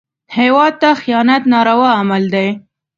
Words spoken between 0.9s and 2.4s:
خیانت ناروا عمل